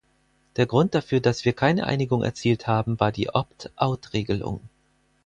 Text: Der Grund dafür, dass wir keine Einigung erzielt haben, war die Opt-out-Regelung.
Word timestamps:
Der 0.55 0.65
Grund 0.65 0.95
dafür, 0.95 1.19
dass 1.19 1.45
wir 1.45 1.53
keine 1.53 1.85
Einigung 1.85 2.23
erzielt 2.23 2.65
haben, 2.65 2.99
war 2.99 3.11
die 3.11 3.29
Opt-out-Regelung. 3.35 4.67